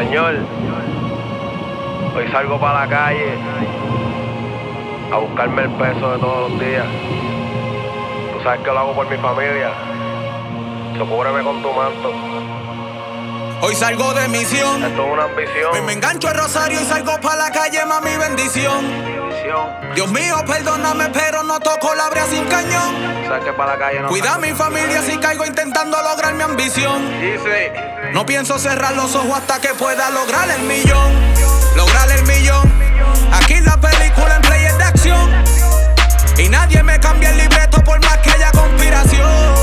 Señor, 0.00 0.34
hoy 2.16 2.32
salgo 2.32 2.58
para 2.58 2.86
la 2.86 2.88
calle 2.88 3.34
a 5.12 5.16
buscarme 5.18 5.64
el 5.64 5.70
peso 5.72 6.12
de 6.12 6.18
todos 6.18 6.50
los 6.50 6.58
días. 6.58 6.86
Tú 8.32 8.42
sabes 8.42 8.60
que 8.60 8.70
lo 8.70 8.78
hago 8.78 8.94
por 8.94 9.10
mi 9.10 9.18
familia. 9.18 9.72
Socúbreme 10.96 11.42
con 11.42 11.60
tu 11.60 11.70
manto. 11.74 12.14
Hoy 13.60 13.74
salgo 13.74 14.14
de 14.14 14.26
misión. 14.28 14.82
Esto 14.82 15.04
es 15.04 15.12
una 15.12 15.24
ambición. 15.24 15.74
Hoy 15.74 15.82
me 15.82 15.92
engancho 15.92 16.30
el 16.30 16.34
rosario 16.34 16.80
y 16.80 16.84
salgo 16.84 17.20
para 17.20 17.36
la 17.36 17.50
calle, 17.50 17.84
mami, 17.84 18.16
bendición. 18.16 19.09
Bendición. 19.40 19.94
Dios 19.94 20.10
mío, 20.10 20.36
perdóname, 20.46 21.08
pero 21.12 21.42
no 21.42 21.58
toco 21.60 21.94
la 21.94 22.08
brea 22.10 22.26
sin 22.26 22.44
cañón. 22.44 23.24
Sabes 23.26 23.44
que 23.44 23.52
para 23.52 23.72
la 23.72 23.78
calle 23.78 24.00
no. 24.00 24.08
Cuida 24.08 24.34
a 24.34 24.38
mi 24.38 24.52
familia 24.52 25.02
si 25.02 25.16
caigo 25.18 25.44
intentando 25.44 26.00
lograr 26.02 26.34
mi 26.34 26.42
ambición. 26.42 27.10
No 28.12 28.26
pienso 28.26 28.58
cerrar 28.58 28.94
los 28.94 29.14
ojos 29.14 29.38
hasta 29.38 29.60
que 29.60 29.68
pueda 29.74 30.10
lograr 30.10 30.50
el 30.50 30.62
millón. 30.62 31.12
Lograr 31.76 32.10
el 32.10 32.22
millón. 32.24 32.72
Aquí 33.32 33.60
la 33.60 33.80
película 33.80 34.36
en 34.36 34.42
play 34.42 34.64
es 34.64 34.78
de 34.78 34.84
acción. 34.84 35.30
Y 36.38 36.48
nadie 36.48 36.82
me 36.82 36.98
cambia 37.00 37.30
el 37.30 37.38
libreto 37.38 37.82
por 37.84 38.00
más 38.04 38.18
que 38.18 38.30
haya 38.30 38.50
conspiración. 38.52 39.54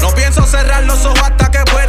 No 0.00 0.10
pienso 0.14 0.46
cerrar 0.46 0.84
los 0.84 1.04
ojos 1.04 1.22
hasta 1.22 1.50
que 1.50 1.60
pueda 1.70 1.83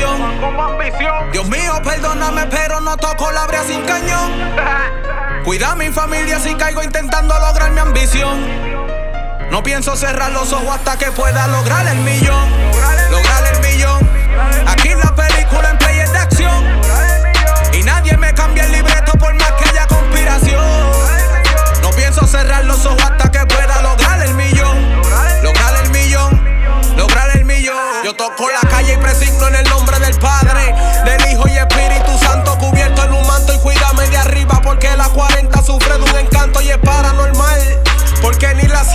ambición. 0.00 1.32
Dios 1.32 1.48
mío, 1.48 1.72
perdóname, 1.84 2.46
pero 2.46 2.80
no 2.80 2.96
toco 2.96 3.30
la 3.32 3.46
brea 3.46 3.64
sin 3.64 3.82
cañón. 3.82 4.32
Cuida 5.44 5.72
a 5.72 5.74
mi 5.74 5.90
familia 5.90 6.38
si 6.38 6.54
caigo 6.54 6.82
intentando 6.82 7.38
lograr 7.38 7.70
mi 7.72 7.80
ambición. 7.80 8.40
No 9.50 9.62
pienso 9.62 9.96
cerrar 9.96 10.32
los 10.32 10.52
ojos 10.52 10.76
hasta 10.76 10.96
que 10.96 11.10
pueda 11.12 11.46
lograr 11.48 11.86
el 11.86 11.98
millón. 11.98 12.50
Lograr 13.10 13.44
el 13.46 13.51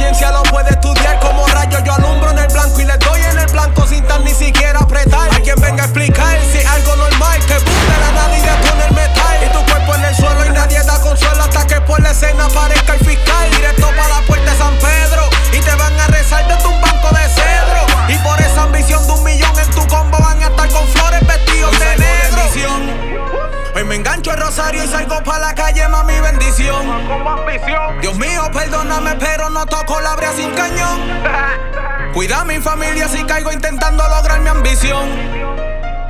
ciencia 0.08 0.32
lo 0.32 0.44
puede 0.44 0.70
estudiar 0.70 1.20
como 1.20 1.46
rayos. 1.48 1.84
Yo 1.84 1.94
alumbro 1.94 2.32
en 2.32 2.40
el 2.40 2.48
blanco 2.48 2.80
y 2.80 2.86
le 2.86 2.98
doy 2.98 3.20
en 3.22 3.40
el 3.40 3.52
blanco 3.52 3.86
sin 3.86 4.04
tan 4.06 4.24
ni 4.24 4.32
siquiera 4.32 4.80
apretar. 4.80 5.30
Hay 5.34 5.42
quien 5.42 5.60
venga 5.60 5.84
a 5.84 5.86
explicar 5.86 6.27
Dios 28.02 28.18
mío, 28.18 28.50
perdóname, 28.54 29.16
pero 29.20 29.50
no 29.50 29.66
toco 29.66 30.00
la 30.02 30.16
brea 30.16 30.32
sin 30.34 30.52
cañón. 30.52 31.00
Cuida 32.14 32.42
a 32.42 32.46
mi 32.46 32.60
familia 32.60 33.08
si 33.08 33.24
caigo 33.24 33.52
intentando 33.52 34.08
lograr 34.08 34.40
mi 34.42 34.50
ambición. 34.50 35.10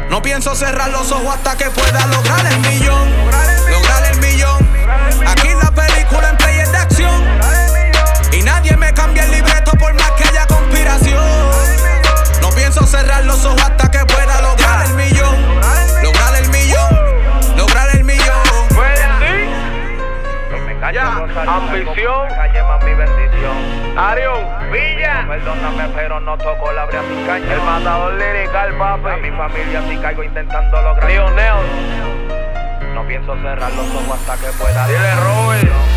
No 0.10 0.22
pienso 0.22 0.56
cerrar 0.56 0.90
los 0.90 1.12
ojos 1.12 1.36
hasta 1.36 1.58
que 1.58 1.70
pueda 1.70 2.06
lograr 2.08 2.46
el 2.46 2.60
millón. 2.60 3.12
Lograr 3.70 4.06
el 4.06 4.18
millón. 4.18 4.27
Ambición. 21.88 22.28
Calle 22.30 22.64
mami 22.64 22.94
bendición. 22.94 23.98
Arión, 23.98 24.72
Villa. 24.72 25.26
Perdóname, 25.28 25.90
pero 25.96 26.20
no 26.20 26.38
toco 26.38 26.72
la 26.72 26.86
brea 26.86 27.02
sin 27.02 27.26
caña. 27.26 27.54
El 27.54 27.62
matador 27.62 28.14
lirical, 28.14 28.74
papi. 28.78 29.10
A 29.10 29.18
mi 29.18 29.32
familia 29.32 29.82
si 29.88 29.98
caigo 29.98 30.24
intentando 30.24 30.82
lograr. 30.82 31.10
Lionel. 31.10 31.56
No 32.94 33.06
pienso 33.08 33.36
cerrar 33.36 33.72
los 33.72 33.88
ojos 33.96 34.20
hasta 34.20 34.46
que 34.46 34.52
pueda. 34.58 34.88
Dile, 34.88 35.16
Robert. 35.16 35.97